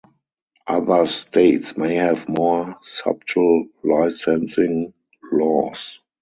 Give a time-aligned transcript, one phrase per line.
[0.65, 4.95] Other states may have more subtle licensing
[5.31, 5.99] laws.